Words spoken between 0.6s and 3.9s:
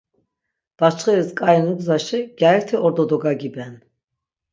Daçxiris k̆ai nugzaşi gyariti ordo dogagiben.